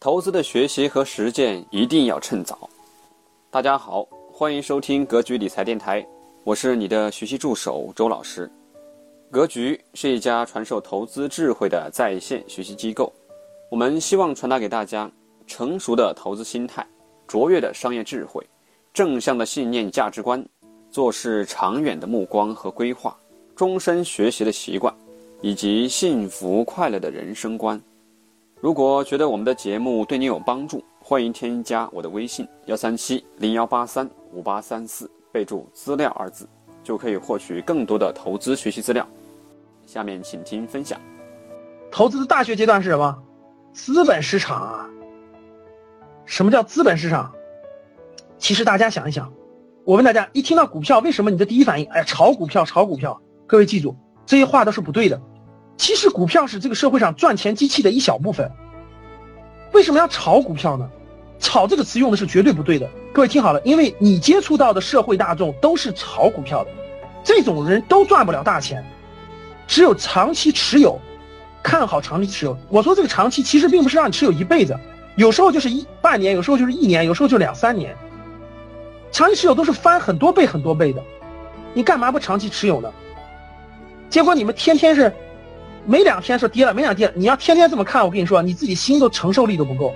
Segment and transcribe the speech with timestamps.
[0.00, 2.70] 投资的学习和实践一定要趁早。
[3.50, 6.06] 大家好，欢迎收听格局理财电台，
[6.42, 8.50] 我是你的学习助手周老师。
[9.30, 13.12] 格局是一家传授投资智慧的在线学习机构，
[13.70, 15.10] 我们希望传达给大家
[15.46, 16.86] 成熟的投资心态、
[17.26, 18.42] 卓越的商业智慧、
[18.94, 20.42] 正向的信念价值观、
[20.90, 23.14] 做事长远的目光和规划、
[23.54, 24.94] 终身学习的习惯。
[25.42, 27.80] 以及幸福快乐的人生观。
[28.60, 36.46] 如果觉得我们的节目对你有帮助，欢迎添加我的微信幺三七零幺八三五八三四，备注“资料”二字，
[36.84, 39.06] 就可以获取更多的投资学习资料。
[39.86, 41.00] 下面请听分享。
[41.90, 43.16] 投资的大学阶段是什么？
[43.72, 44.90] 资本市场啊。
[46.26, 47.32] 什么叫资本市场？
[48.36, 49.32] 其实大家想一想，
[49.86, 53.18] 我问大家，一听到股票，为什么你的第一反应，哎呀，炒股票，炒股票？
[53.46, 55.18] 各位记住，这些话都是不对的。
[55.80, 58.52] 其实股票是这个社会上赚钱机器的一小部分。
[59.72, 60.86] 为什么要炒股票呢？
[61.38, 62.86] 炒这个词用的是绝对不对的。
[63.14, 66.70] 各位听好了，因为你接触到的社会大众都是炒股票的，
[67.24, 68.84] 这种人都赚不了大钱。
[69.66, 71.00] 只有长期持有，
[71.62, 72.54] 看好长期持有。
[72.68, 74.78] 我说这个长期其实并不是让你持有一辈子，
[75.16, 77.96] 有时候就是一半年，有时候就是一年，有时候就两三年。
[79.12, 81.02] 长期持有都是翻很多倍很多倍的，
[81.72, 82.92] 你干嘛不长期持有呢？
[84.10, 85.10] 结果你们天天是。
[85.86, 89.94] 没两天说跌了，没两天，你要天天这么看，我跟你说，你自己心都承受力都不够。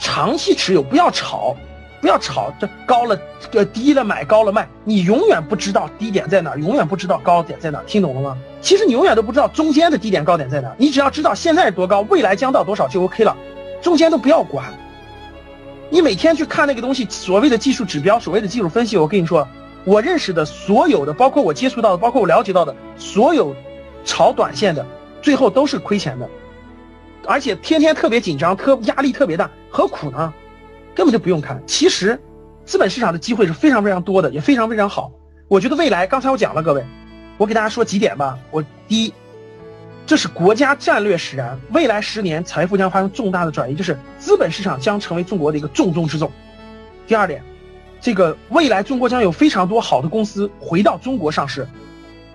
[0.00, 1.56] 长期持有，不要炒，
[2.00, 3.18] 不要炒，这高了，
[3.50, 8.36] 这低了买，高了卖，你永远不知道低点在哪，永远不知道高点在哪，听懂了吗？
[8.60, 13.36] 其实你永远都不知道中间的低点高点在哪，你只要知道现在多高，未来将到多少就 OK 了，
[13.80, 14.66] 中间都不要管。
[15.90, 19.46] 你每天去看那个东西，所谓的技术指标，所谓的技术分析，我跟你说，
[19.84, 23.54] 我认识的所有的，包括我接触到的，包括我了解到的所有。
[24.08, 24.84] 炒短线的，
[25.20, 26.26] 最后都是亏钱的，
[27.26, 30.32] 而且天天特别紧张，特压力特别大，何苦呢？
[30.94, 31.62] 根本就不用看。
[31.66, 32.18] 其实，
[32.64, 35.12] 资本市场的机会是非常非常多的，也非常非常好。
[35.46, 36.82] 我觉得未来，刚才我讲了，各位，
[37.36, 38.38] 我给大家说几点吧。
[38.50, 39.12] 我第一，
[40.06, 46.32] 这是国家战略使然，未来十年财富将发生重大的转移，就是资本市场将成为中国的一个重中之重。
[47.06, 47.42] 第二点，
[48.00, 51.68] 这个未来中国将有非常多好的公司回到中国上市。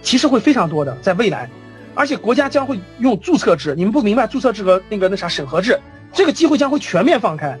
[0.00, 1.50] 其实会非常多的，在未来，
[1.98, 3.74] 而且国家将会用注册制。
[3.76, 5.76] 你们不明白注册制和那个那啥审核制，
[6.12, 7.58] 这个机会将会全面放开。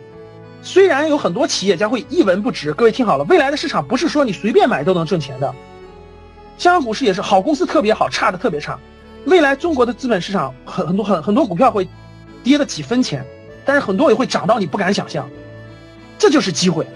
[0.62, 5.52] 虽然有很多企业将会一文不值，各位听好了，未来的市场不是说你随便买都能挣钱的。
[6.56, 8.78] 香港股市也是，好公司特别好，差的特别差。
[9.24, 11.88] 未来中国的资本市场很很多很很多股票会
[12.44, 13.26] 跌了几分钱，
[13.64, 15.28] 但是很多也会涨到你不敢想象。
[16.16, 16.86] 这就是机会，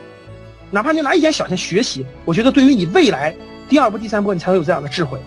[0.70, 3.34] 哪怕你拿一点小钱学习，我觉得对于你未来。
[3.68, 5.18] 第二波、第三波，你才会有这样的智慧。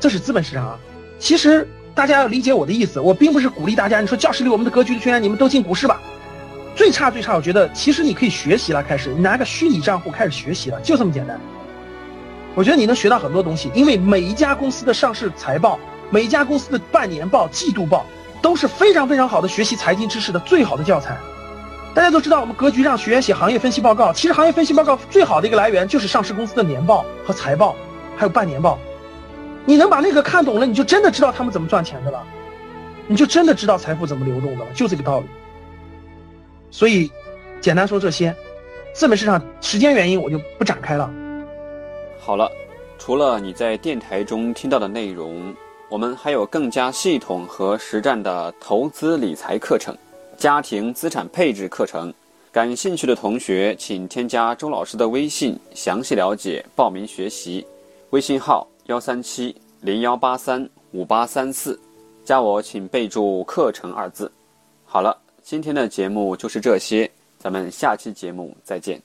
[0.00, 0.78] 这是资本市场啊。
[1.22, 4.00] 其实大家要理解我的意思，我并不是鼓励大家。
[4.00, 6.00] 你说教室里我们的格局的学员，你们都进股市吧。
[6.74, 11.38] 最差最差，我觉得其实你可以学习了，开始你拿个虚拟账户开始学习了，就这么简单。
[12.56, 15.78] 我觉得你能学到很多东西，因为每一家公司的上市财报、
[16.10, 18.04] 每一家公司的半年报、季度报
[18.42, 21.16] 都是非常非常好的学习财经知识的最好的教材。
[21.94, 24.12] 大家都知道，我们格局让学员写行业分析报告。
[24.12, 27.76] 其实行业分析报告最好的一个来源就是上市公司的年报和财报，
[28.16, 28.76] 还有半年报。
[29.64, 32.22] 你能把那个看懂了，你就真的知道他们怎么赚钱的了，
[33.06, 35.26] 你就真的知道财富怎么流动的了，就这个道理。
[36.70, 37.10] 所以，
[37.60, 38.34] 简单说这些，
[38.92, 41.10] 资本市场时间原因我就不展开了。
[42.18, 42.50] 好了，
[42.98, 45.54] 除了你在电台中听到的内容，
[45.88, 49.96] 我们还有更加系统和实战的投资理财课程。
[50.38, 52.12] 家庭资产配置课程，
[52.50, 57.64] 感兴趣的同学请添加周老师的微信，详细了解报名学习。
[58.10, 61.78] 微信号幺三七零幺八三五八三四，
[62.24, 64.30] 加我请备注“课程”二字。
[64.84, 69.00] 好了，今天的节目就是这些，咱们下期节目再见。